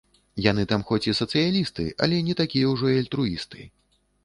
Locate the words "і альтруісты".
2.95-3.71